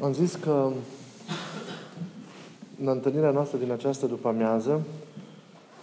[0.00, 0.68] Am zis că
[2.80, 4.82] în întâlnirea noastră din această după-amiază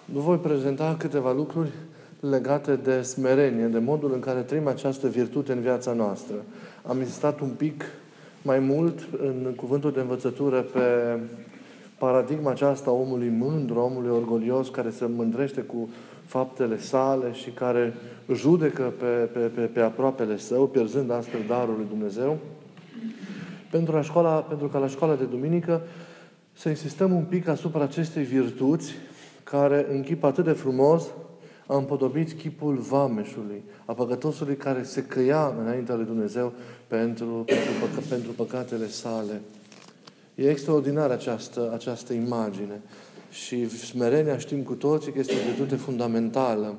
[0.06, 1.72] nu voi prezenta câteva lucruri
[2.20, 6.36] legate de smerenie, de modul în care trăim această virtute în viața noastră.
[6.88, 7.84] Am insistat un pic
[8.42, 11.20] mai mult în cuvântul de învățătură pe
[11.98, 15.90] paradigma aceasta a omului mândru, a omului orgolios, care se mândrește cu
[16.26, 17.94] faptele sale și care
[18.34, 22.38] judecă pe, pe, pe, pe aproapele său, pierzând astfel darul lui Dumnezeu.
[23.74, 25.82] Pentru, la școala, pentru ca la școala de duminică
[26.52, 28.92] să insistăm un pic asupra acestei virtuți
[29.44, 31.04] care în chip atât de frumos
[31.68, 36.54] a împodobit chipul vameșului, a păcătosului care se căia înaintea lui Dumnezeu
[36.88, 39.42] pentru, pentru, păcă, pentru păcatele sale.
[40.36, 42.82] E extraordinară această, această imagine.
[43.32, 46.76] Și smerenia știm cu toții că este o virtute fundamentală.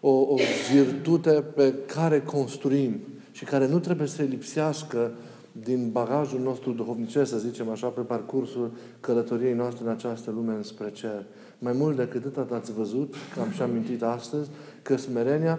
[0.00, 0.36] O, o
[0.72, 3.00] virtute pe care construim
[3.32, 5.12] și care nu trebuie să lipsească
[5.52, 10.90] din bagajul nostru duhovnicesc, să zicem așa, pe parcursul călătoriei noastre în această lume înspre
[10.90, 11.24] cer.
[11.58, 14.50] Mai mult decât atât ați văzut, că am și amintit astăzi,
[14.82, 15.58] că smerenia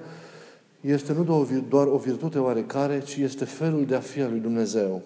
[0.81, 5.01] este nu doar o virtute oarecare, ci este felul de a fi al lui Dumnezeu.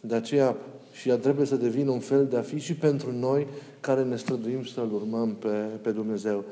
[0.00, 0.56] De aceea
[0.92, 3.46] și ea trebuie să devină un fel de a fi și pentru noi
[3.80, 5.48] care ne străduim să-L urmăm pe,
[5.82, 6.44] pe Dumnezeu.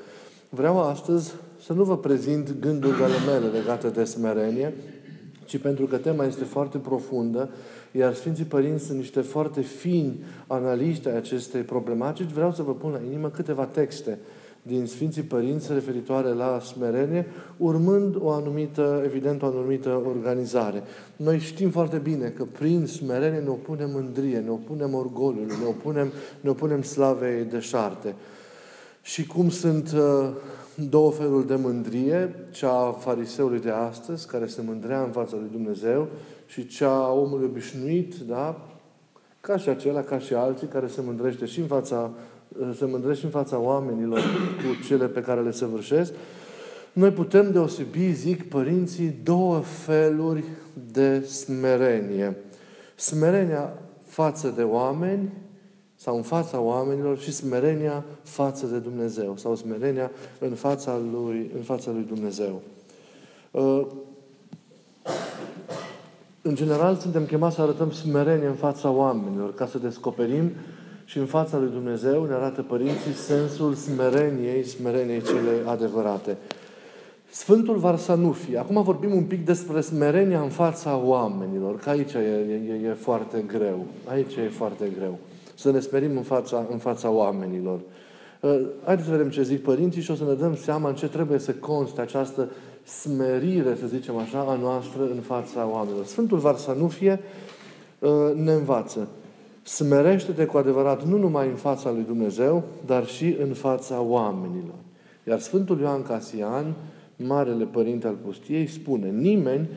[0.49, 4.75] Vreau astăzi să nu vă prezint gândurile mele legate de smerenie,
[5.49, 7.49] ci pentru că tema este foarte profundă,
[7.93, 12.91] iar Sfinții Părinți sunt niște foarte fini analiști ai acestei problematici, vreau să vă pun
[12.91, 14.19] la inimă câteva texte
[14.63, 17.27] din Sfinții Părinți referitoare la smerenie,
[17.57, 20.83] urmând o anumită, evident, o anumită organizare.
[21.17, 26.13] Noi știm foarte bine că prin smerenie ne opunem mândrie, ne opunem orgoliului, ne opunem,
[26.41, 28.15] ne opunem slavei deșarte.
[29.09, 30.29] Și cum sunt uh,
[30.75, 35.49] două feluri de mândrie, cea a fariseului de astăzi, care se mândrea în fața lui
[35.53, 36.09] Dumnezeu,
[36.47, 38.69] și cea a omului obișnuit, da?
[39.41, 42.11] Ca și acela, ca și alții, care se mândrește și în fața,
[42.77, 44.19] se mândrește în fața oamenilor
[44.57, 46.13] cu cele pe care le săvârșesc,
[46.93, 50.45] noi putem deosebi, zic părinții, două feluri
[50.93, 52.37] de smerenie.
[52.95, 53.73] Smerenia
[54.07, 55.33] față de oameni
[56.01, 61.63] sau în fața oamenilor și smerenia față de Dumnezeu sau smerenia în fața lui, în
[61.63, 62.63] fața lui Dumnezeu.
[63.51, 63.87] Uh,
[66.43, 70.51] în general, suntem chemați să arătăm smerenie în fața oamenilor, ca să descoperim
[71.05, 76.37] și în fața lui Dumnezeu ne arată părinții sensul smereniei, smereniei cele adevărate.
[77.31, 78.57] Sfântul Varsanufi.
[78.57, 83.45] Acum vorbim un pic despre smerenia în fața oamenilor, că aici e, e, e foarte
[83.47, 83.87] greu.
[84.05, 85.19] Aici e foarte greu
[85.59, 87.81] să ne smerim în fața, în fața oamenilor.
[88.41, 91.09] Uh, haideți să vedem ce zic părinții și o să ne dăm seama în ce
[91.09, 92.51] trebuie să conste această
[92.85, 96.05] smerire, să zicem așa, a noastră în fața oamenilor.
[96.05, 97.21] Sfântul Varsanufie
[97.99, 99.09] uh, ne învață.
[99.63, 104.79] Smerește-te cu adevărat nu numai în fața lui Dumnezeu, dar și în fața oamenilor.
[105.29, 106.75] Iar Sfântul Ioan Casian,
[107.17, 109.69] Marele Părinte al Pustiei, spune, nimeni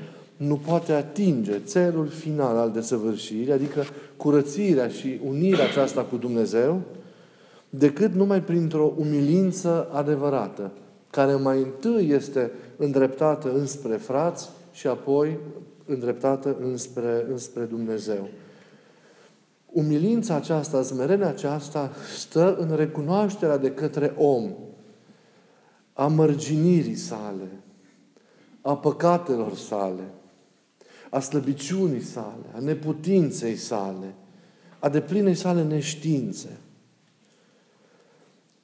[0.48, 3.84] nu poate atinge țelul final al desăvârșirii, adică
[4.18, 6.82] curățirea și unirea aceasta cu Dumnezeu,
[7.70, 10.72] decât numai printr-o umilință adevărată,
[11.10, 15.38] care mai întâi este îndreptată înspre frați și apoi
[15.86, 18.28] îndreptată înspre, înspre Dumnezeu.
[19.66, 24.52] Umilința aceasta, smerenia aceasta, stă în recunoașterea de către om
[25.94, 27.50] a mărginirii sale,
[28.62, 30.04] a păcatelor sale,
[31.12, 34.16] a slăbiciunii sale, a neputinței sale,
[34.80, 36.58] a deplinei sale neștiințe.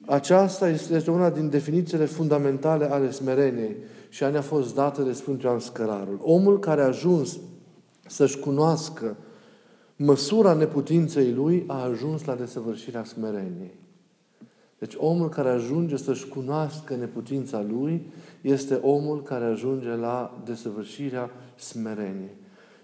[0.06, 3.76] Aceasta este una din definițiile fundamentale ale smereniei
[4.08, 6.20] și a ne-a fost dată de Sfântul Ioan Scărarul.
[6.22, 7.38] Omul care a ajuns
[8.06, 9.16] să-și cunoască
[9.96, 13.78] măsura neputinței lui a ajuns la desăvârșirea smereniei.
[14.78, 22.36] Deci omul care ajunge să-și cunoască neputința lui este omul care ajunge la desăvârșirea smereniei.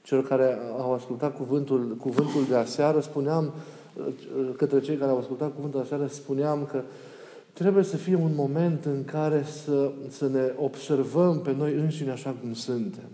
[0.05, 3.53] Celor care au ascultat cuvântul, cuvântul de aseară, spuneam,
[4.57, 6.83] către cei care au ascultat cuvântul de aseară, spuneam că
[7.53, 12.35] trebuie să fie un moment în care să, să ne observăm pe noi înșine așa
[12.41, 13.09] cum suntem.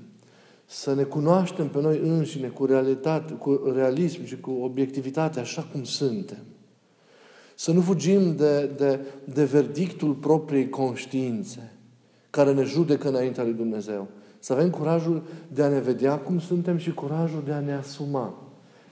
[0.66, 5.84] Să ne cunoaștem pe noi înșine cu realitate, cu realism și cu obiectivitate așa cum
[5.84, 6.44] suntem.
[7.54, 11.72] Să nu fugim de, de, de verdictul propriei conștiințe
[12.30, 14.08] care ne judecă înaintea lui Dumnezeu.
[14.40, 18.34] Să avem curajul de a ne vedea cum suntem și curajul de a ne asuma.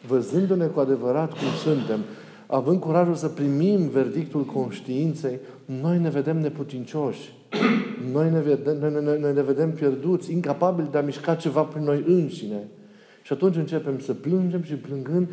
[0.07, 2.01] Văzându-ne cu adevărat cum suntem,
[2.47, 7.37] având curajul să primim verdictul conștiinței, noi ne vedem neputincioși.
[8.13, 11.85] Noi ne vedem, noi, noi, noi ne vedem pierduți, incapabili de a mișca ceva prin
[11.85, 12.69] noi înșine.
[13.23, 15.29] Și atunci începem să plângem și plângând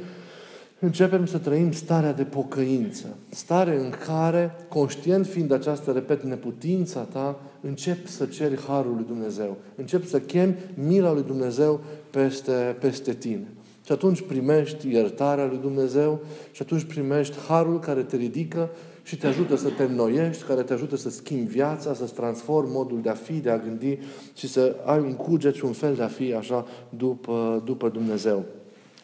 [0.85, 3.05] începem să trăim starea de pocăință.
[3.29, 9.57] Stare în care, conștient fiind această, repet, neputința ta, încep să ceri Harul lui Dumnezeu.
[9.75, 11.79] Încep să chem mila lui Dumnezeu
[12.09, 13.47] peste, peste tine.
[13.85, 16.19] Și atunci primești iertarea lui Dumnezeu
[16.51, 18.69] și atunci primești Harul care te ridică
[19.03, 23.01] și te ajută să te înnoiești, care te ajută să schimbi viața, să-ți transformi modul
[23.01, 23.97] de a fi, de a gândi
[24.33, 28.45] și să ai un cuget și un fel de a fi așa după, după Dumnezeu.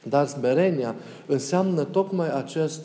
[0.03, 0.95] Dar smerenia
[1.25, 2.81] înseamnă tocmai acest,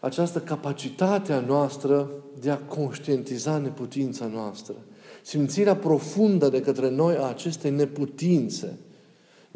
[0.00, 2.10] această capacitate a noastră
[2.40, 4.74] de a conștientiza neputința noastră.
[5.22, 8.78] Simțirea profundă de către noi a acestei neputințe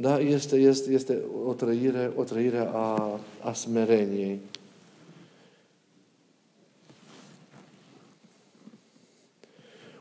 [0.00, 0.18] da?
[0.18, 4.40] este, este, este o trăire, o trăire a, a smereniei.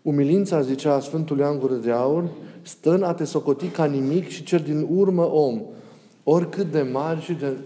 [0.02, 2.30] Umilința, zicea Sfântul Ioan Gură de Aur,
[2.62, 5.62] stă în a te socoti ca nimic și cer din urmă om
[6.30, 7.58] oricât de mari și de,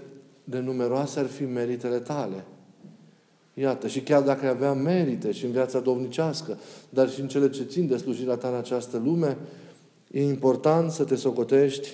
[0.44, 2.46] de numeroase ar fi meritele tale.
[3.54, 6.58] Iată, și chiar dacă ai avea merite și în viața dovnicească,
[6.90, 9.38] dar și în cele ce țin de slujirea ta în această lume,
[10.12, 11.90] e important să te socotești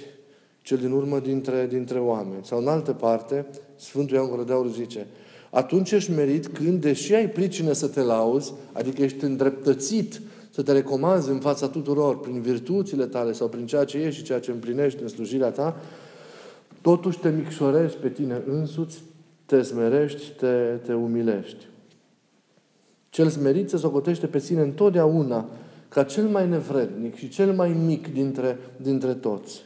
[0.62, 2.46] cel din urmă dintre, dintre oameni.
[2.46, 5.08] Sau în altă parte, Sfântul Ioan Gură zice,
[5.50, 10.72] atunci ești merit când, deși ai pricină să te lauzi, adică ești îndreptățit să te
[10.72, 14.52] recomanzi în fața tuturor prin virtuțile tale sau prin ceea ce ești și ceea ce
[14.52, 15.76] împlinești în slujirea ta,
[16.88, 19.04] totuși te micșorezi pe tine însuți,
[19.46, 21.68] te smerești, te, te umilești.
[23.10, 25.46] Cel smerit se socotește pe sine întotdeauna
[25.90, 29.64] ca cel mai nevrednic și cel mai mic dintre, dintre toți.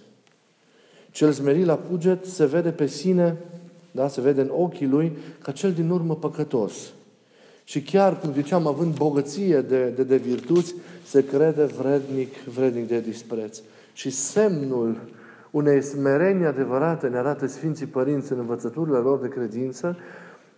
[1.12, 3.38] Cel smerit la puget se vede pe sine,
[3.92, 6.74] da, se vede în ochii lui, ca cel din urmă păcătos.
[7.64, 10.76] Și chiar, cum ziceam, având bogăție de, de, de virtuți,
[11.06, 13.62] se crede vrednic, vrednic de dispreț.
[13.94, 14.98] Și semnul
[15.52, 19.98] unei smereni adevărate, ne arată Sfinții Părinți în învățăturile lor de credință,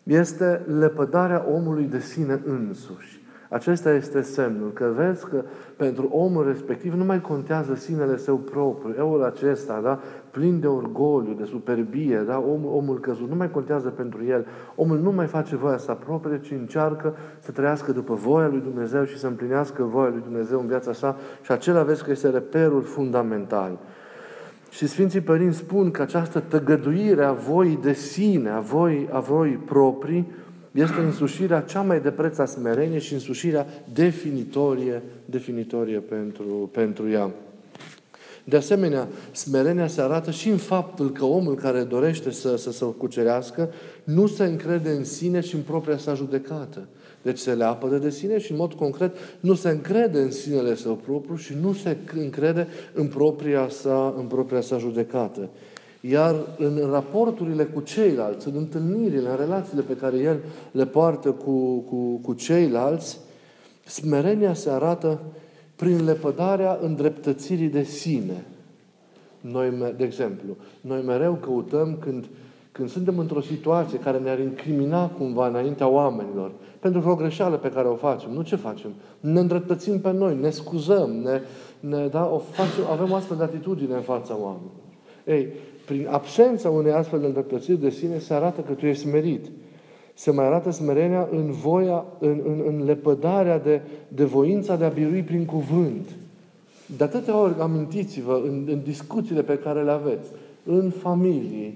[0.04, 3.22] este lepădarea omului de sine însuși.
[3.54, 5.44] Acesta este semnul, că vezi că
[5.76, 8.94] pentru omul respectiv nu mai contează sinele său propriu.
[8.98, 10.00] Eul acesta, da,
[10.32, 14.46] plin de orgoliu, de superbie, da, omul, omul căzut, nu mai contează pentru el.
[14.76, 19.04] Omul nu mai face voia sa proprie, ci încearcă să trăiască după voia lui Dumnezeu
[19.04, 22.82] și să împlinească voia lui Dumnezeu în viața sa și acela vezi că este reperul
[22.82, 23.78] fundamental.
[24.76, 29.56] Și Sfinții Părinți spun că această tăgăduire a voii de sine, a voii, a voii
[29.56, 30.32] proprii,
[30.72, 37.30] este însușirea cea mai de preț a smerenie și însușirea definitorie, definitorie pentru, pentru ea.
[38.44, 42.86] De asemenea, smerenia se arată și în faptul că omul care dorește să, să se
[42.98, 43.70] cucerească
[44.04, 46.88] nu se încrede în sine și în propria sa judecată.
[47.24, 50.96] Deci se leapă de sine și, în mod concret, nu se încrede în sinele său
[50.96, 55.50] propriu și nu se încrede în propria sa, în propria sa judecată.
[56.02, 60.40] Iar în raporturile cu ceilalți, în întâlnirile, în relațiile pe care el
[60.72, 63.20] le poartă cu, cu, cu ceilalți,
[63.86, 65.20] smerenia se arată
[65.76, 68.46] prin lepădarea îndreptățirii de sine.
[69.42, 72.26] Noi, de exemplu, noi mereu căutăm când,
[72.72, 76.52] când suntem într-o situație care ne-ar incrimina cumva înaintea oamenilor,
[76.84, 78.32] pentru vreo greșeală pe care o facem.
[78.32, 78.90] Nu ce facem?
[79.20, 81.42] Ne îndreptățim pe noi, ne scuzăm, ne,
[81.80, 84.72] ne, da, o facem, avem o astfel de atitudine în fața oamenilor.
[85.26, 85.48] Ei,
[85.86, 89.46] prin absența unei astfel de îndreptățiri de sine se arată că tu ești smerit.
[90.14, 94.90] Se mai arată smerenia în voia, în, în, în lepădarea de, de voința de a
[94.90, 96.08] birui prin cuvânt.
[96.98, 100.30] De atâtea ori amintiți-vă în, în discuțiile pe care le aveți,
[100.64, 101.74] în familie,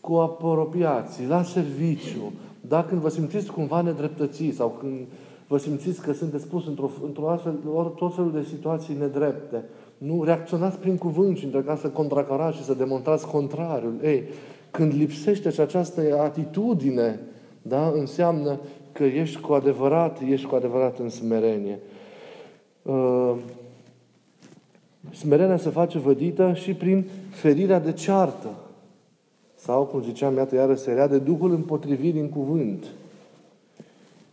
[0.00, 5.06] cu apropiații, la serviciu, dacă când vă simțiți cumva nedreptățiți sau când
[5.46, 7.54] vă simțiți că sunteți pus într-o, într-o astfel,
[7.96, 9.64] tot felul de situații nedrepte,
[9.98, 13.94] nu reacționați prin cuvânt și încercați să contracarați și să demonstrați contrariul.
[14.02, 14.24] Ei,
[14.70, 17.20] când lipsește și această atitudine,
[17.62, 18.58] da, înseamnă
[18.92, 21.78] că ești cu adevărat, ești cu adevărat în smerenie.
[22.82, 23.34] Uh,
[25.10, 28.48] smerenia se face vădită și prin ferirea de ceartă.
[29.68, 32.84] Sau, cum ziceam, iată, iară se de Duhul împotrivit în cuvânt.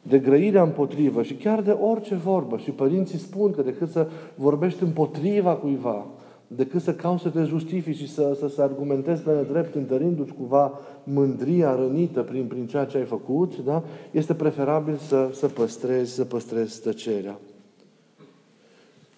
[0.01, 2.57] De grăirea împotrivă și chiar de orice vorbă.
[2.57, 6.05] Și părinții spun că decât să vorbești împotriva cuiva,
[6.47, 10.79] decât să cauți să te justifici și să, să, să argumentezi pe nedrept, întărindu-ți cumva
[11.03, 13.83] mândria rănită prin, prin ceea ce ai făcut, da?
[14.11, 17.39] este preferabil să, să păstrezi, să păstrezi tăcerea.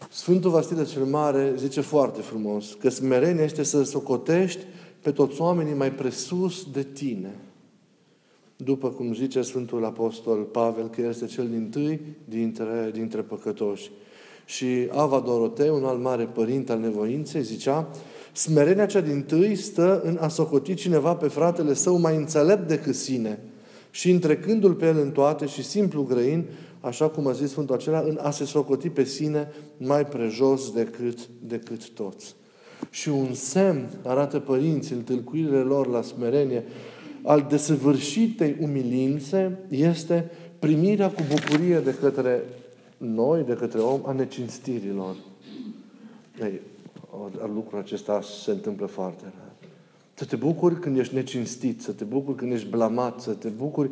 [0.09, 4.65] Sfântul Vasile cel Mare zice foarte frumos că smerenia este să socotești
[5.01, 7.35] pe toți oamenii mai presus de tine.
[8.55, 13.91] După cum zice Sfântul Apostol Pavel că este cel din tâi dintre, dintre păcătoși.
[14.45, 17.89] Și Ava Dorotei, un alt mare părinte al nevoinței, zicea
[18.31, 22.95] Smerenia cea din tâi stă în a socoti cineva pe fratele său mai înțelept decât
[22.95, 23.39] sine
[23.91, 26.45] și întrecându-l pe el în toate și simplu grăin,
[26.79, 31.19] așa cum a zis Sfântul acela, în a se socoti pe sine mai prejos decât,
[31.47, 32.35] decât toți.
[32.89, 36.63] Și un semn arată părinții în tâlcuirile lor la smerenie
[37.23, 42.43] al desăvârșitei umilințe este primirea cu bucurie de către
[42.97, 45.15] noi, de către om, a necinstirilor.
[46.41, 46.61] Ei,
[47.53, 49.51] lucrul acesta se întâmplă foarte rar.
[50.13, 53.89] Să te bucuri când ești necinstit, să te bucuri când ești blamat, să te bucuri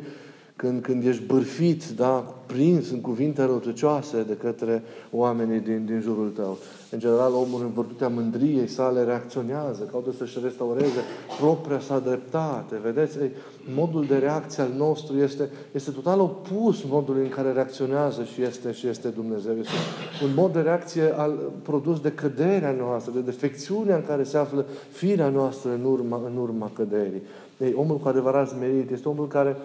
[0.56, 6.28] când, când ești bârfit, da, prins în cuvinte răutăcioase de către oamenii din, din jurul
[6.28, 6.58] tău.
[6.90, 11.00] În general, omul în virtutea mândriei sale reacționează, caută să-și restaureze
[11.40, 12.80] propria sa dreptate.
[12.82, 13.18] Vedeți?
[13.18, 13.30] Ei,
[13.74, 18.72] modul de reacție al nostru este, este total opus modului în care reacționează și este,
[18.72, 19.56] și este Dumnezeu.
[19.58, 19.76] Este
[20.24, 24.64] un mod de reacție al, produs de căderea noastră, de defecțiunea în care se află
[24.90, 27.22] firea noastră în urma, în urma căderii.
[27.58, 29.56] Ei, omul cu adevărat smerit este omul care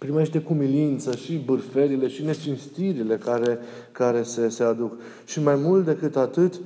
[0.00, 3.58] primește cu milință și bârferile și necinstirile care,
[3.92, 4.92] care se, se aduc.
[5.24, 6.60] Și mai mult decât atât,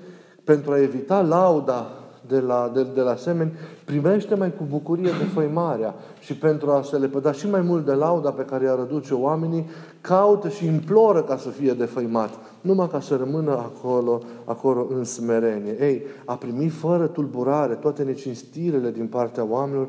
[0.45, 1.91] pentru a evita lauda
[2.27, 3.53] de la, de, de la semeni,
[3.85, 7.93] primește mai cu bucurie de făimarea și pentru a se lepăda și mai mult de
[7.93, 9.67] lauda pe care i-ar aduce oamenii,
[10.01, 15.77] caută și imploră ca să fie defăimat, numai ca să rămână acolo, acolo în smerenie.
[15.81, 19.89] Ei, a primi fără tulburare toate necinstirile din partea oamenilor,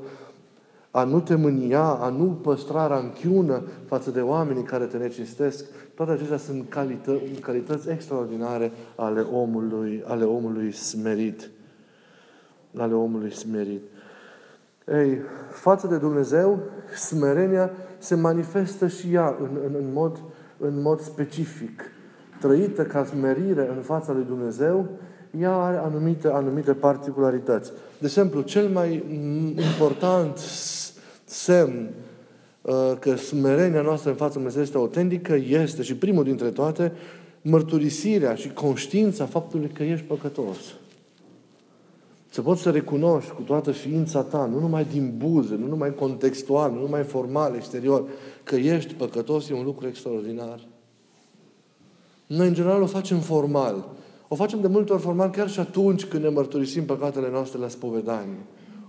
[0.95, 6.11] a nu te mânia, a nu păstra ranchiună față de oamenii care te necinstesc, toate
[6.11, 11.49] acestea sunt calită, calități extraordinare ale omului, ale omului smerit.
[12.77, 13.81] Ale omului smerit.
[14.87, 15.19] Ei,
[15.51, 16.59] față de Dumnezeu,
[16.97, 20.19] smerenia se manifestă și ea în, în, în, mod,
[20.57, 21.81] în mod specific.
[22.39, 24.87] Trăită ca smerire în fața lui Dumnezeu,
[25.39, 27.71] ea are anumite, anumite particularități.
[27.99, 29.03] De exemplu, cel mai
[29.75, 30.37] important
[31.35, 31.89] semn
[32.61, 36.91] uh, că smerenia noastră în fața Dumnezeu este autentică este, și primul dintre toate,
[37.41, 40.57] mărturisirea și conștiința faptului că ești păcătos.
[42.29, 46.71] Să poți să recunoști cu toată ființa ta, nu numai din buze, nu numai contextual,
[46.71, 48.03] nu numai formal, exterior,
[48.43, 50.59] că ești păcătos e un lucru extraordinar.
[52.27, 53.87] Noi, în general, o facem formal.
[54.27, 57.67] O facem de multe ori formal chiar și atunci când ne mărturisim păcatele noastre la
[57.67, 58.45] spovedanie.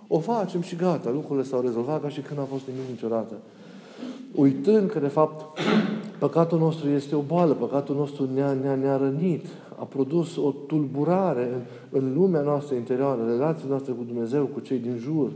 [0.09, 3.35] O facem și gata, lucrurile s-au rezolvat ca și când a fost nimic niciodată.
[4.35, 5.59] Uitând că, de fapt,
[6.19, 9.47] păcatul nostru este o boală, păcatul nostru ne-a, ne-a, ne-a rănit,
[9.79, 11.61] a produs o tulburare în,
[12.01, 15.31] în lumea noastră interioară, în relația noastră cu Dumnezeu, cu cei din jur.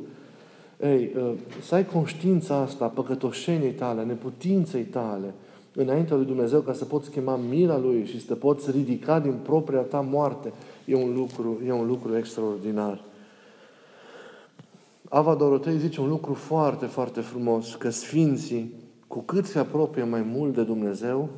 [0.82, 5.34] Ei, ă, să ai conștiința asta, păcătoșeniei tale, neputinței tale,
[5.74, 9.34] înaintea lui Dumnezeu, ca să poți chema mila Lui și să te poți ridica din
[9.42, 10.52] propria ta moarte,
[10.84, 13.00] e un lucru, e un lucru extraordinar.
[15.12, 18.74] Ava Dorotei zice un lucru foarte, foarte frumos, că sfinții,
[19.06, 21.28] cu cât se apropie mai mult de Dumnezeu,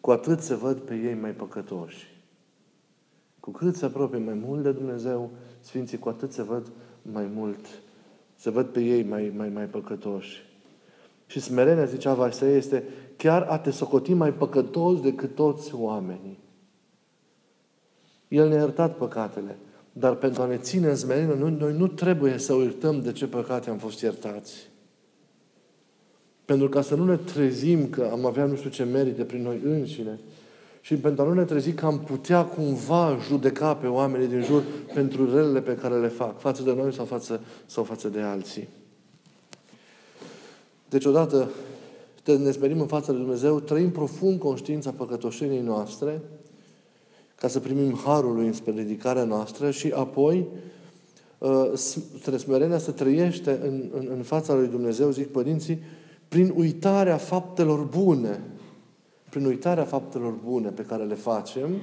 [0.00, 2.06] cu atât se văd pe ei mai păcătoși.
[3.40, 5.30] Cu cât se apropie mai mult de Dumnezeu,
[5.60, 7.66] sfinții cu atât se văd mai mult,
[8.34, 10.46] se văd pe ei mai, mai, mai păcătoși.
[11.26, 12.84] Și smerenia, zicea Vaisea, este
[13.16, 16.38] chiar a te socoti mai păcătos decât toți oamenii.
[18.28, 19.56] El ne-a iertat păcatele.
[19.98, 23.26] Dar pentru a ne ține în smerenie, noi, noi nu trebuie să uităm de ce
[23.26, 24.54] păcate am fost iertați.
[26.44, 29.60] Pentru ca să nu ne trezim că am avea nu știu ce merite prin noi
[29.64, 30.18] înșine
[30.80, 34.62] și pentru a nu ne trezi că am putea cumva judeca pe oamenii din jur
[34.94, 38.68] pentru relele pe care le fac, față de noi sau față, sau față de alții.
[40.88, 41.50] Deci odată
[42.24, 46.20] ne smerim în fața lui Dumnezeu, trăim profund conștiința păcătoșeniei noastre,
[47.38, 50.46] ca să primim harul lui înspre ridicarea noastră și apoi
[51.38, 51.72] uh,
[52.36, 55.78] smerenia se trăiește în, în, în fața lui Dumnezeu, zic părinții,
[56.28, 58.40] prin uitarea faptelor bune.
[59.30, 61.76] Prin uitarea faptelor bune pe care le facem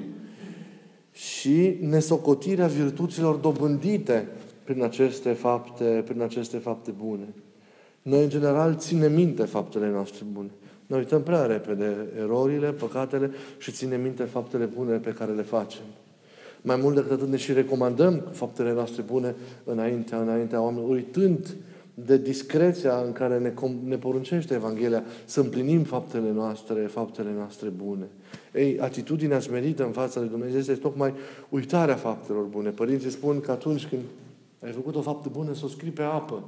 [1.12, 4.27] și nesocotirea virtuților dobândite
[4.63, 7.33] prin aceste fapte, prin aceste fapte bune.
[8.01, 10.50] Noi, în general, ținem minte faptele noastre bune.
[10.88, 15.84] Noi uităm prea repede erorile, păcatele și ținem minte faptele bune pe care le facem.
[16.62, 21.56] Mai mult decât atât ne și recomandăm faptele noastre bune înaintea, înaintea oamenilor, uitând
[21.94, 28.06] de discreția în care ne, ne poruncește Evanghelia să împlinim faptele noastre, faptele noastre bune.
[28.54, 31.13] Ei, atitudinea smerită în fața lui Dumnezeu este tocmai
[31.50, 32.70] uitarea faptelor bune.
[32.70, 34.01] Părinții spun că atunci când
[34.63, 36.44] ai făcut o faptă bună, să o scrii pe apă.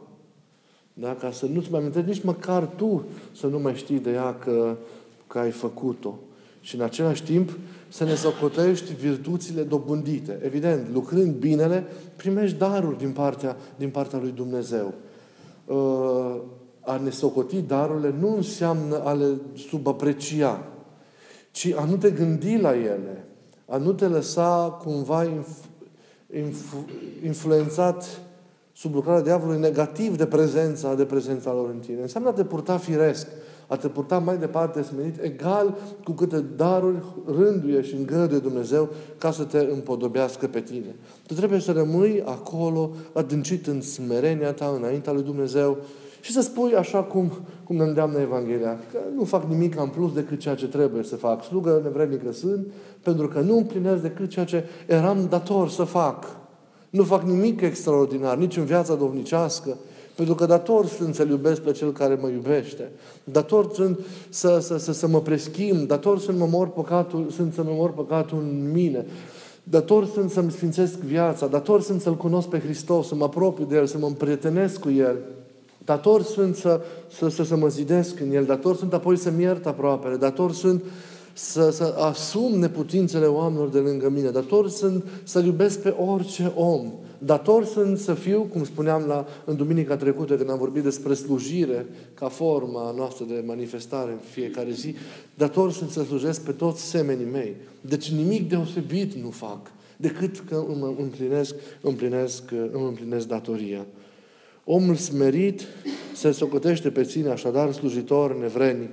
[0.99, 1.15] Da?
[1.15, 3.03] Ca să nu-ți mai amintești nici măcar tu
[3.35, 4.75] să nu mai știi de ea că,
[5.27, 6.15] că ai făcut-o.
[6.61, 7.57] Și în același timp
[7.89, 10.39] să ne socotești virtuțile dobândite.
[10.43, 11.85] Evident, lucrând binele,
[12.15, 14.93] primești daruri din partea, din partea lui Dumnezeu.
[15.65, 16.35] Uh,
[16.81, 19.33] a ne socoti darurile nu înseamnă a le
[19.67, 20.67] subaprecia,
[21.51, 23.25] ci a nu te gândi la ele,
[23.65, 25.65] a nu te lăsa cumva inf-
[26.33, 26.89] inf-
[27.23, 28.21] influențat
[28.77, 32.01] sub lucrarea diavolului negativ de prezența, de prezența lor în tine.
[32.01, 33.27] Înseamnă a te purta firesc,
[33.67, 39.31] a te purta mai departe smerit, egal cu câte daruri rânduie și îngăduie Dumnezeu ca
[39.31, 40.95] să te împodobească pe tine.
[41.27, 45.77] Tu trebuie să rămâi acolo, adâncit în smerenia ta, înaintea lui Dumnezeu,
[46.21, 47.31] și să spui așa cum,
[47.63, 51.15] cum ne îndeamnă Evanghelia, că nu fac nimic în plus decât ceea ce trebuie să
[51.15, 51.43] fac.
[51.43, 52.67] Slugă nevrenică sunt,
[53.03, 56.46] pentru că nu împlinesc decât ceea ce eram dator să fac.
[56.89, 59.77] Nu fac nimic extraordinar, nici în viața dovnicească,
[60.15, 62.91] pentru că dator sunt să-L iubesc pe Cel care mă iubește.
[63.23, 65.85] Dator sunt să, să, să, să mă preschim.
[65.85, 69.05] Dator sunt, mă mor păcatul, sunt să mă mor păcatul în mine.
[69.63, 71.47] Dator sunt să-mi sfințesc viața.
[71.47, 74.89] Dator sunt să-L cunosc pe Hristos, să mă apropiu de El, să mă împrietenesc cu
[74.89, 75.15] El.
[75.85, 76.81] Dator sunt să,
[77.17, 78.45] să, să, să mă zidesc în El.
[78.45, 80.15] Dator sunt apoi să-mi iert aproapele.
[80.15, 80.83] Dator sunt
[81.37, 84.29] să, să asum neputințele oamenilor de lângă mine.
[84.29, 86.91] Dator sunt să-L iubesc pe orice om.
[87.17, 91.85] Dator sunt să fiu, cum spuneam la, în duminica trecută, când am vorbit despre slujire
[92.13, 94.95] ca forma noastră de manifestare în fiecare zi,
[95.33, 97.55] dator sunt să slujesc pe toți semenii mei.
[97.81, 103.85] Deci nimic deosebit nu fac, decât că îmi împlinesc, împlinesc, îmi împlinesc datoria.
[104.63, 105.61] Omul smerit
[106.15, 108.89] se socotește pe sine, așadar slujitor nevrenic,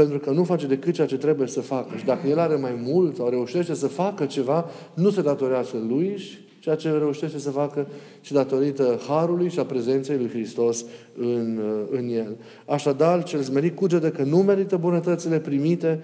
[0.00, 1.96] pentru că nu face decât ceea ce trebuie să facă.
[1.96, 6.18] Și dacă el are mai mult sau reușește să facă ceva, nu se datorează lui,
[6.60, 7.86] ceea ce reușește să facă
[8.20, 10.84] și datorită harului și a prezenței lui Hristos
[11.18, 12.36] în, în el.
[12.66, 16.02] Așadar, cel smerit cugete că nu merită bunătățile primite,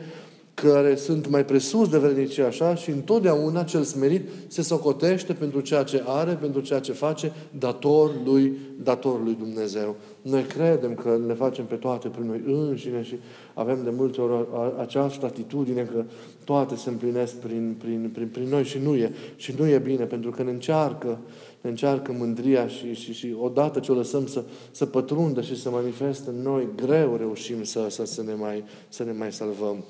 [0.54, 5.82] care sunt mai presus de vrednicie așa și întotdeauna cel smerit se socotește pentru ceea
[5.82, 9.96] ce are, pentru ceea ce face, dator lui, dator lui Dumnezeu.
[10.28, 13.18] Noi credem că le facem pe toate prin noi înșine și
[13.54, 14.46] avem de multe ori
[14.78, 16.04] această atitudine că
[16.44, 19.12] toate se împlinesc prin, prin, prin, prin noi și nu e.
[19.36, 21.18] Și nu e bine, pentru că ne încearcă,
[21.60, 25.70] ne încearcă mândria și, și, și odată ce o lăsăm să, să pătrundă și să
[25.70, 29.84] manifeste în noi, greu reușim să, să, să, ne, mai, să ne mai salvăm.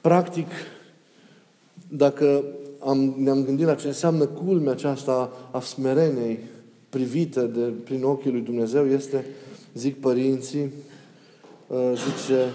[0.00, 0.48] Practic,
[1.88, 2.44] dacă
[2.78, 6.38] am, ne-am gândit la ce înseamnă culmea aceasta a smerenei
[6.90, 9.26] privită de, prin ochii lui Dumnezeu, este,
[9.74, 10.72] zic părinții,
[11.66, 12.48] uh, zice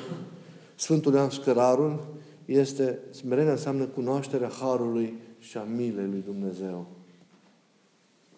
[0.76, 2.08] Sfântul Ioan Scărarul,
[2.46, 6.88] este, smerenia înseamnă cunoașterea Harului și a milei lui Dumnezeu.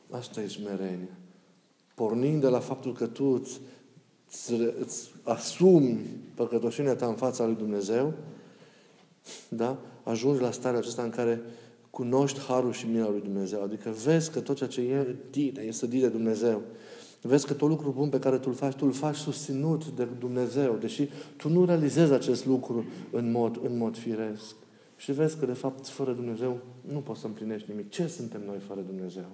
[0.09, 1.17] Asta e smerenia.
[1.95, 3.59] Pornind de la faptul că tu îți,
[4.29, 5.99] îți, îți asumi
[6.33, 8.13] păcătoșenia ta în fața lui Dumnezeu,
[9.49, 9.77] da?
[10.03, 11.41] ajungi la starea aceasta în care
[11.89, 13.63] cunoști harul și mila lui Dumnezeu.
[13.63, 16.61] Adică vezi că tot ceea ce e tine este din de Dumnezeu.
[17.21, 20.07] Vezi că tot lucrul bun pe care tu îl faci, tu îl faci susținut de
[20.19, 24.55] Dumnezeu, deși tu nu realizezi acest lucru în mod, în mod firesc.
[24.95, 27.89] Și vezi că, de fapt, fără Dumnezeu nu poți să împlinești nimic.
[27.89, 29.29] Ce suntem noi fără Dumnezeu?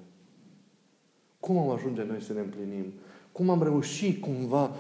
[1.40, 2.94] Cum am ajunge noi să ne împlinim?
[3.32, 4.76] Cum am reușit cumva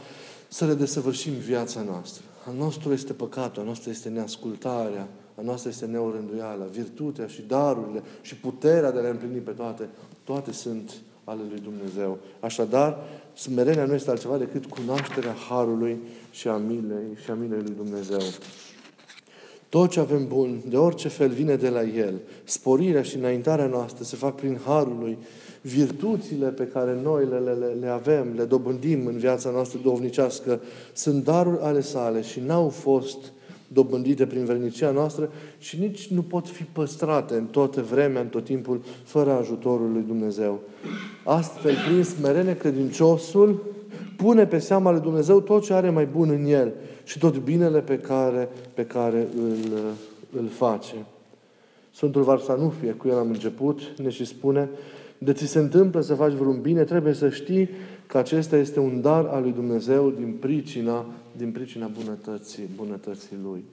[0.47, 2.23] să le desăvârșim viața noastră?
[2.47, 8.03] A nostru este păcatul, a noastră este neascultarea, a noastră este neorânduiala, virtutea și darurile
[8.21, 9.89] și puterea de a le împlini pe toate,
[10.23, 10.91] toate sunt
[11.23, 12.17] ale lui Dumnezeu.
[12.39, 12.97] Așadar,
[13.33, 15.97] smerenia nu este altceva decât cunoașterea Harului
[16.31, 18.21] și a milei, și a milei lui Dumnezeu.
[19.69, 22.21] Tot ce avem bun, de orice fel, vine de la El.
[22.43, 25.17] Sporirea și înaintarea noastră se fac prin Harul Lui
[25.61, 30.61] virtuțile pe care noi le, le, le avem, le dobândim în viața noastră dovnicească,
[30.93, 33.17] sunt daruri ale sale și n-au fost
[33.73, 38.43] dobândite prin vernicia noastră și nici nu pot fi păstrate în toată vremea, în tot
[38.43, 40.59] timpul, fără ajutorul lui Dumnezeu.
[41.23, 43.63] Astfel, prin smerene, credinciosul
[44.17, 47.79] pune pe seama lui Dumnezeu tot ce are mai bun în el și tot binele
[47.79, 49.79] pe care, pe care îl,
[50.37, 50.95] îl face.
[51.91, 54.69] Sfântul Varsanufie, cu el am început, ne și spune
[55.23, 57.69] de ți se întâmplă să faci vreun bine, trebuie să știi
[58.13, 61.05] că acesta este un dar al lui Dumnezeu din pricina,
[61.37, 63.63] din pricina bunătății, bunătății Lui.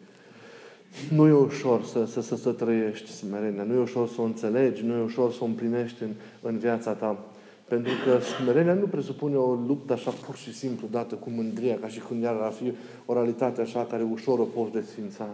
[1.15, 4.85] Nu e ușor să, să, să, să trăiești smerenia, nu e ușor să o înțelegi,
[4.85, 6.11] nu e ușor să o împlinești în,
[6.43, 7.25] în viața ta.
[7.69, 11.89] Pentru că smerenia nu presupune o luptă așa pur și simplu dată cu mândria, ca
[11.89, 12.73] și când ar fi
[13.07, 15.29] o realitate așa care ușor o poți desfința.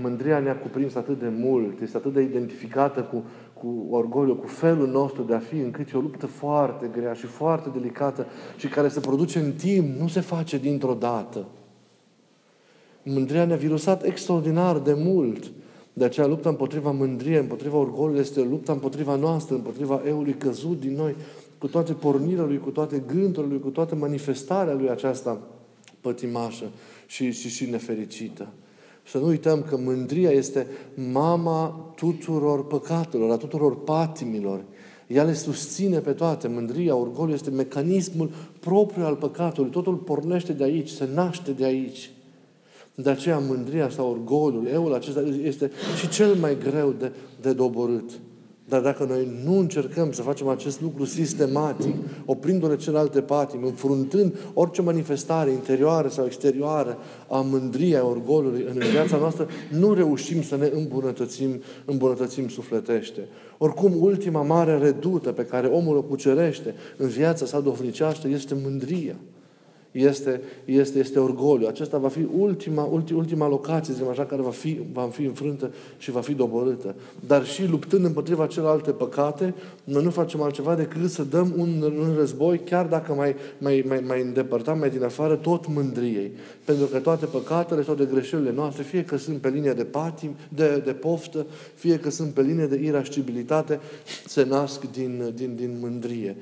[0.00, 3.24] Mândria ne-a cuprins atât de mult, este atât de identificată cu,
[3.66, 7.26] cu orgoliu, cu felul nostru de a fi, încât e o luptă foarte grea și
[7.26, 8.26] foarte delicată
[8.56, 11.46] și care se produce în timp, nu se face dintr-o dată.
[13.02, 15.50] Mândria ne-a virusat extraordinar de mult.
[15.92, 20.94] De aceea lupta împotriva mândriei, împotriva orgolului, este lupta împotriva noastră, împotriva eului căzut din
[20.94, 21.14] noi,
[21.58, 25.40] cu toate pornirile lui, cu toate gândurile lui, cu toată manifestarea lui aceasta
[26.00, 26.64] pătimașă
[27.06, 28.48] și, și, și nefericită.
[29.08, 30.66] Să nu uităm că mândria este
[31.12, 34.64] mama tuturor păcatelor, a tuturor patimilor.
[35.06, 36.48] Ea le susține pe toate.
[36.48, 39.70] Mândria, orgoliul este mecanismul propriu al păcatului.
[39.70, 42.10] Totul pornește de aici, se naște de aici.
[42.94, 48.10] De aceea mândria sau orgoliul, eul acesta este și cel mai greu de, de doborât.
[48.68, 54.82] Dar dacă noi nu încercăm să facem acest lucru sistematic, oprindu-ne celelalte patimi, înfruntând orice
[54.82, 56.98] manifestare interioară sau exterioară
[57.28, 63.28] a mândriei, a orgolului în viața noastră, nu reușim să ne îmbunătățim, îmbunătățim sufletește.
[63.58, 69.16] Oricum, ultima mare redută pe care omul o cucerește în viața sa dovnicească este mândria
[69.96, 71.66] este, este, este orgoliu.
[71.66, 75.70] Acesta va fi ultima, ultima, ultima locație, zicem așa, care va fi, va fi înfrântă
[75.98, 76.94] și va fi doborâtă.
[77.26, 79.54] Dar și luptând împotriva celelalte păcate,
[79.84, 84.04] noi nu facem altceva decât să dăm un, un război, chiar dacă mai, mai, mai,
[84.06, 86.32] mai îndepărtam, mai din afară, tot mândriei.
[86.64, 90.82] Pentru că toate păcatele, toate greșelile noastre, fie că sunt pe linie de patim, de,
[90.84, 93.80] de poftă, fie că sunt pe linie de irascibilitate,
[94.26, 96.36] se nasc din, din, din mândrie.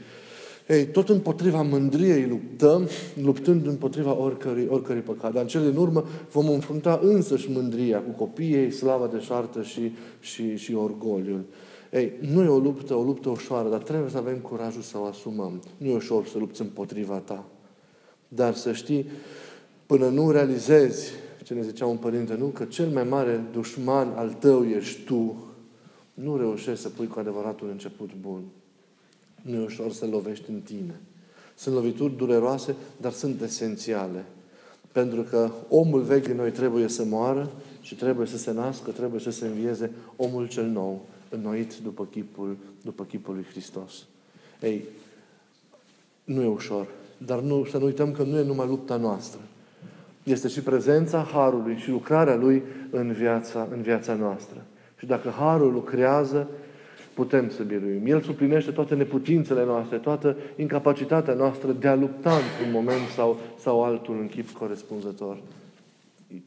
[0.69, 2.89] Ei, tot împotriva mândriei luptăm,
[3.23, 5.33] luptând împotriva oricărui, oricărui păcat.
[5.33, 9.93] Dar în cele din urmă vom înfrunta însăși mândria cu copiii, slava de șartă și,
[10.21, 11.45] și, și orgoliul.
[11.93, 15.05] Ei, nu e o luptă, o luptă ușoară, dar trebuie să avem curajul să o
[15.05, 15.63] asumăm.
[15.77, 17.45] Nu e ușor să lupți împotriva ta.
[18.29, 19.07] Dar să știi,
[19.87, 21.11] până nu realizezi
[21.43, 22.47] ce ne zicea un părinte, nu?
[22.47, 25.45] Că cel mai mare dușman al tău ești tu,
[26.15, 28.43] nu reușești să pui cu adevărat un început bun.
[29.45, 31.01] Nu e ușor să lovești în tine.
[31.55, 34.25] Sunt lovituri dureroase, dar sunt esențiale.
[34.93, 39.21] Pentru că omul vechi din noi trebuie să moară și trebuie să se nască, trebuie
[39.21, 43.93] să se învieze omul cel nou, înnoit după chipul, după chipul lui Hristos.
[44.61, 44.85] Ei,
[46.25, 46.87] nu e ușor,
[47.19, 49.41] dar nu, să nu uităm că nu e numai lupta noastră.
[50.23, 54.65] Este și prezența Harului și lucrarea Lui în viața, în viața noastră.
[54.99, 56.49] Și dacă Harul lucrează,
[57.15, 58.07] putem să biruim.
[58.07, 63.85] El suplinește toate neputințele noastre, toată incapacitatea noastră de a lupta într-un moment sau, sau
[63.85, 65.39] altul în chip corespunzător.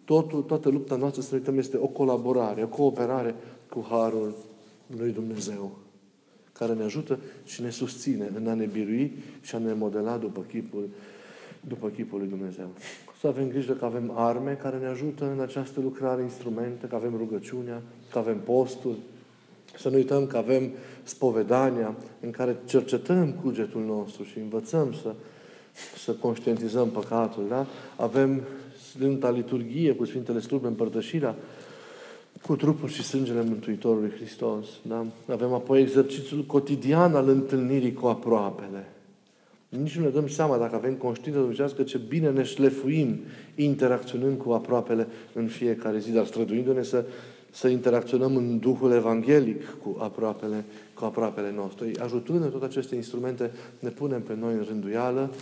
[0.06, 3.36] Totul, toată lupta noastră, să uităm, este o colaborare, o cooperare
[3.70, 4.34] cu Harul
[4.98, 5.78] lui Dumnezeu,
[6.54, 10.46] care ne ajută și ne susține în a ne birui și a ne modela după
[10.48, 10.90] chipul,
[11.68, 12.68] după chipul lui Dumnezeu.
[13.20, 17.14] Să avem grijă că avem arme care ne ajută în această lucrare, instrumente, că avem
[17.18, 18.96] rugăciunea, că avem postul,
[19.78, 20.72] să nu uităm că avem
[21.04, 25.14] spovedania în care cercetăm cugetul nostru și învățăm să,
[25.98, 27.46] să conștientizăm păcatul.
[27.50, 27.66] Da?
[27.96, 28.42] Avem
[28.90, 31.36] Sfânta Liturghie cu Sfintele Slujbe, împărtășirea
[32.46, 34.66] cu trupul și sângele Mântuitorului Hristos.
[34.82, 35.06] Da?
[35.32, 38.88] Avem apoi exercițiul cotidian al întâlnirii cu aproapele.
[39.70, 43.20] Nici nu ne dăm seama dacă avem conștiință dumnezească ce bine ne șlefuim
[43.56, 47.06] interacționând cu aproapele în fiecare zi, dar străduindu-ne să
[47.58, 51.86] să interacționăm în Duhul Evanghelic cu aproapele, cu aproapele nostru.
[52.00, 55.34] Ajutând toate aceste instrumente, ne punem pe noi în rânduială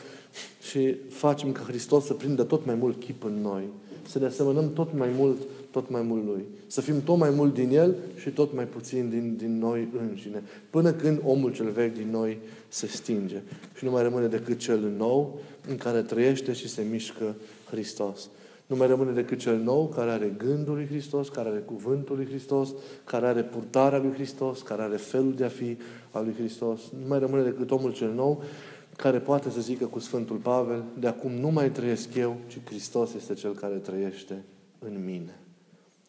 [0.69, 3.63] și facem ca Hristos să prindă tot mai mult chip în noi.
[4.08, 5.38] Să ne asemănăm tot mai mult,
[5.71, 6.43] tot mai mult Lui.
[6.67, 10.43] Să fim tot mai mult din El și tot mai puțin din, din noi înșine.
[10.69, 13.41] Până când omul cel vechi din noi se stinge.
[13.78, 17.36] Și nu mai rămâne decât cel nou în care trăiește și se mișcă
[17.69, 18.30] Hristos.
[18.65, 22.25] Nu mai rămâne decât cel nou care are gândul lui Hristos, care are cuvântul lui
[22.25, 22.69] Hristos,
[23.04, 25.78] care are purtarea lui Hristos, care are felul de a fi
[26.12, 26.82] al lui Hristos.
[27.01, 28.43] Nu mai rămâne decât omul cel nou
[28.97, 33.13] care poate să zică cu Sfântul Pavel, de acum nu mai trăiesc eu, ci Hristos
[33.13, 34.43] este Cel care trăiește
[34.80, 35.39] în mine.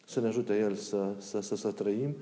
[0.05, 2.15] Să ne ajute El să, să, să, să trăim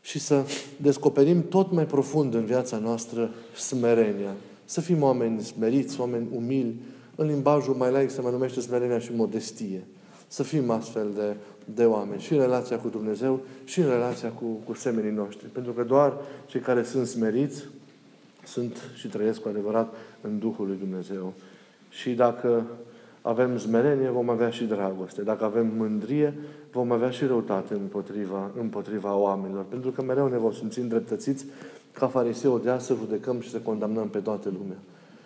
[0.00, 0.44] și să
[0.80, 4.34] descoperim tot mai profund în viața noastră smerenia.
[4.64, 6.74] Să fim oameni smeriți, oameni umili,
[7.16, 9.84] în limbajul mai laic se mai numește smerenia și modestie.
[10.26, 11.36] Să fim astfel de,
[11.74, 15.46] de oameni și în relația cu Dumnezeu și în relația cu, cu semenii noștri.
[15.46, 16.14] Pentru că doar
[16.46, 17.64] cei care sunt smeriți
[18.44, 21.32] sunt și trăiesc cu adevărat în Duhul lui Dumnezeu.
[21.88, 22.66] Și dacă
[23.22, 25.22] avem smerenie, vom avea și dragoste.
[25.22, 26.34] Dacă avem mândrie,
[26.72, 29.64] vom avea și răutate împotriva, împotriva oamenilor.
[29.68, 31.44] Pentru că mereu ne vom simți îndreptățiți
[31.92, 34.76] ca fariseu de a să judecăm și să condamnăm pe toată lumea.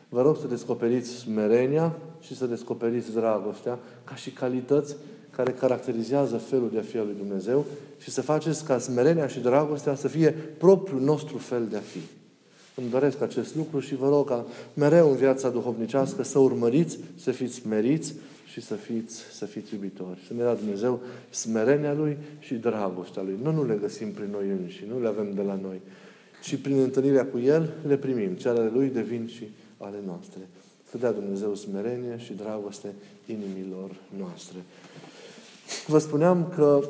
[0.09, 4.97] Vă rog să descoperiți smerenia și să descoperiți dragostea ca și calități
[5.31, 7.65] care caracterizează felul de a fi al lui Dumnezeu
[7.99, 12.01] și să faceți ca smerenia și dragostea să fie propriul nostru fel de a fi.
[12.75, 17.31] Îmi doresc acest lucru și vă rog ca mereu în viața duhovnicească să urmăriți, să
[17.31, 18.17] fiți smeriți și
[18.57, 20.19] și să fiți, să fiți iubitori.
[20.27, 23.39] Să ne dea Dumnezeu smerenia Lui și dragostea Lui.
[23.43, 25.81] Noi nu le găsim prin noi înși, nu le avem de la noi,
[26.43, 28.33] ci prin întâlnirea cu El le primim.
[28.33, 30.41] Cele ale Lui devin și ale noastre.
[30.91, 32.95] Să dea Dumnezeu smerenie și dragoste
[33.27, 34.57] inimilor noastre.
[35.87, 36.89] Vă spuneam că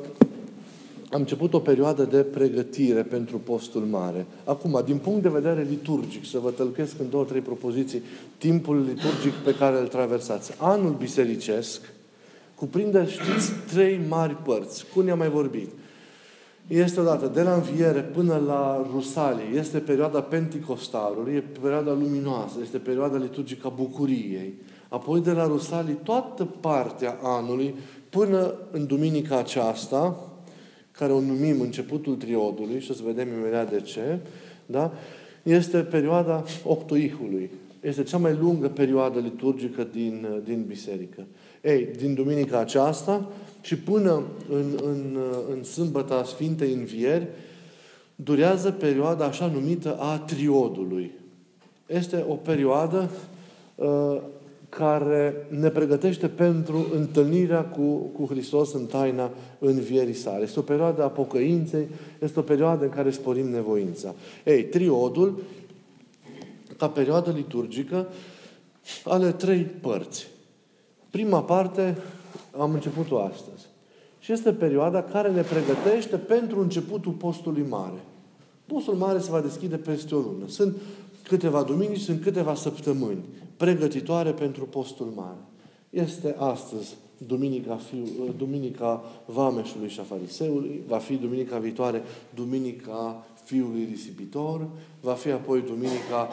[1.11, 4.25] am început o perioadă de pregătire pentru postul mare.
[4.43, 8.01] Acum, din punct de vedere liturgic, să vă tălcuiesc în două, trei propoziții,
[8.37, 10.53] timpul liturgic pe care îl traversați.
[10.57, 11.81] Anul bisericesc
[12.55, 14.85] cuprinde, știți, trei mari părți.
[14.93, 15.69] Cum ne-am mai vorbit?
[16.67, 22.77] Este odată de la înviere până la Rusalie, este perioada Pentecostalului, e perioada luminoasă, este
[22.77, 24.53] perioada liturgică a bucuriei.
[24.89, 27.75] Apoi de la Rusalii toată partea anului
[28.09, 30.29] până în duminica aceasta,
[30.91, 34.19] care o numim începutul triodului, și o să vedem imediat de ce,
[34.65, 34.91] da?
[35.43, 37.49] este perioada octoihului.
[37.81, 41.25] Este cea mai lungă perioadă liturgică din, din biserică.
[41.63, 43.29] Ei, din duminica aceasta
[43.61, 45.17] și până în, în,
[45.51, 47.27] în sâmbăta Sfintei Învieri,
[48.15, 51.11] durează perioada așa numită a triodului.
[51.85, 53.09] Este o perioadă
[53.75, 54.17] uh,
[54.69, 60.43] care ne pregătește pentru întâlnirea cu, cu Hristos în taina învierii sale.
[60.43, 61.87] Este o perioadă a pocăinței,
[62.19, 64.15] este o perioadă în care sporim nevoința.
[64.45, 65.43] Ei, triodul,
[66.77, 68.07] ca perioadă liturgică,
[69.03, 70.27] are trei părți.
[71.09, 71.97] Prima parte
[72.57, 73.65] am început-o astăzi.
[74.19, 78.03] Și este perioada care ne pregătește pentru începutul postului mare.
[78.65, 80.47] Postul mare se va deschide peste o lună.
[80.47, 80.75] Sunt
[81.23, 83.23] câteva duminici, sunt câteva săptămâni
[83.57, 85.37] pregătitoare pentru postul mare.
[85.89, 86.95] Este astăzi
[87.27, 92.01] Duminica, fiu, Duminica Vameșului și a Fariseului, va fi Duminica viitoare
[92.35, 94.67] Duminica Fiului Risipitor,
[95.01, 96.29] va fi apoi Duminica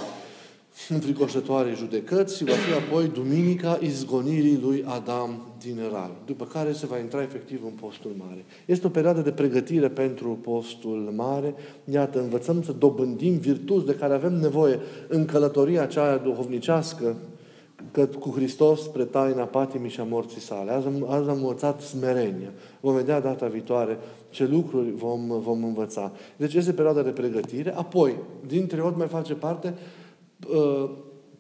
[0.89, 6.87] înfricoșătoare judecăți și va fi apoi Duminica izgonirii lui Adam din Rai, după care se
[6.87, 8.45] va intra efectiv în postul mare.
[8.67, 11.55] Este o perioadă de pregătire pentru postul mare.
[11.85, 17.17] Iată, învățăm să dobândim virtuți de care avem nevoie în călătoria aceea duhovnicească
[17.91, 20.71] că cu Hristos spre taina patimii și a morții sale.
[20.71, 22.53] Azi am, azi am învățat smerenia.
[22.81, 23.99] Vom vedea data viitoare
[24.31, 26.13] ce lucruri vom, vom învăța.
[26.37, 27.75] Deci este perioada de pregătire.
[27.77, 28.15] Apoi,
[28.47, 30.04] din triod mai face parte uh,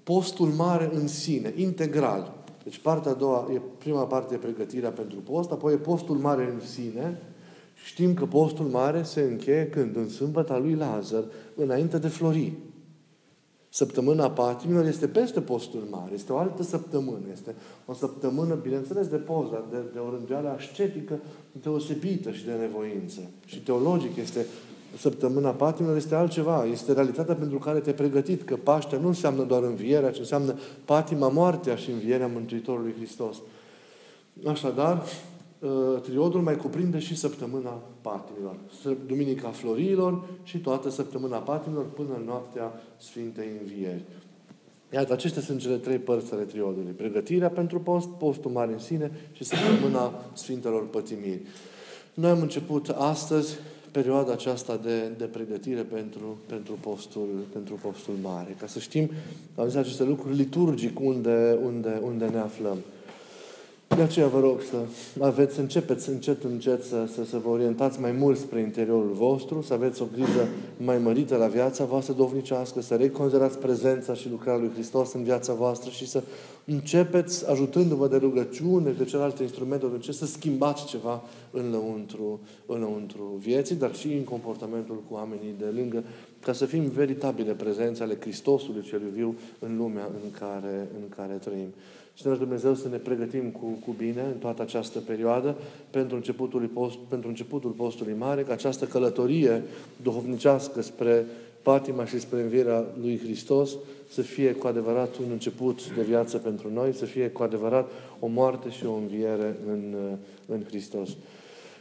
[0.02, 2.32] postul mare în sine, integral.
[2.62, 6.50] Deci partea a doua, e, prima parte e pregătirea pentru post, apoi e postul mare
[6.54, 7.20] în sine.
[7.84, 9.96] Știm că postul mare se încheie când?
[9.96, 12.52] În sâmbăta lui Lazar, înainte de flori.
[13.68, 17.54] Săptămâna patimilor este peste postul mare, este o altă săptămână, este
[17.86, 21.18] o săptămână, bineînțeles, de poză, de, de o rânduială ascetică
[21.62, 23.20] deosebită și de nevoință.
[23.46, 24.46] Și teologic este
[24.98, 26.64] săptămâna patimilor este altceva.
[26.64, 28.42] Este realitatea pentru care te-ai pregătit.
[28.42, 33.36] Că Paștea nu înseamnă doar învierea, ci înseamnă patima, moartea și învierea Mântuitorului Hristos.
[34.46, 35.02] Așadar,
[35.62, 38.56] ă, triodul mai cuprinde și săptămâna patimilor.
[39.06, 44.02] Duminica Florilor și toată săptămâna patimilor până în noaptea Sfintei Învieri.
[44.92, 46.92] Iată, acestea sunt cele trei părți ale triodului.
[46.92, 51.42] Pregătirea pentru post, postul mare în sine și săptămâna Sfintelor Pătimiri.
[52.14, 53.56] Noi am început astăzi
[53.94, 58.56] perioada aceasta de, de pregătire pentru, pentru, postul, pentru postul mare.
[58.60, 59.10] Ca să știm,
[59.54, 62.78] am zis aceste lucruri liturgic unde, unde, unde ne aflăm.
[63.96, 64.76] De aceea vă rog să
[65.20, 69.74] aveți, începeți încet, încet să, să, să vă orientați mai mult spre interiorul vostru, să
[69.74, 74.70] aveți o grijă mai mărită la viața voastră dovnicească, să reconsiderați prezența și lucrarea lui
[74.72, 76.22] Hristos în viața voastră și să
[76.64, 82.80] începeți, ajutându-vă de rugăciune, de celelalte instrumente, de ce să schimbați ceva în lăuntru, în
[82.80, 86.04] lăuntru vieții, dar și în comportamentul cu oamenii de lângă,
[86.44, 91.32] ca să fim veritabile prezențe ale Hristosului cel viu în lumea în care, în care
[91.32, 91.68] trăim.
[92.14, 95.56] Și să Dumnezeu să ne pregătim cu, cu bine în toată această perioadă
[95.90, 99.62] pentru începutul, post, pentru începutul postului mare, ca această călătorie
[100.02, 101.26] duhovnicească spre
[101.62, 103.76] patima și spre învierea lui Hristos
[104.08, 108.26] să fie cu adevărat un început de viață pentru noi, să fie cu adevărat o
[108.26, 109.94] moarte și o înviere în,
[110.46, 111.08] în Hristos.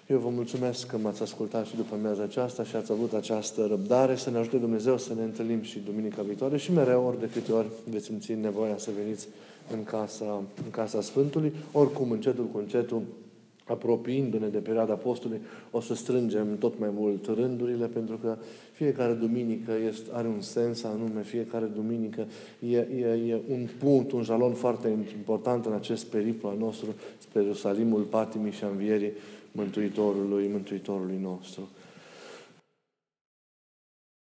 [0.08, 4.16] Eu vă mulțumesc că m-ați ascultat și după amiaza aceasta și ați avut această răbdare.
[4.16, 7.52] Să ne ajute Dumnezeu să ne întâlnim și duminica viitoare și mereu, ori de câte
[7.52, 9.28] ori veți simți nevoia să veniți
[9.72, 11.54] în casa, în casa Sfântului.
[11.72, 13.02] Oricum, încetul cu încetul,
[13.66, 18.38] apropiindu-ne de perioada postului, o să strângem tot mai mult rândurile, pentru că
[18.74, 22.28] fiecare duminică este, are un sens anume, fiecare duminică
[22.70, 24.88] e, e, e un punct, un jalon foarte
[25.18, 26.88] important în acest periplu al nostru
[27.18, 29.12] spre Ierusalimul patimii și învierii
[29.56, 31.70] Mântuitorului, Mântuitorului nostru.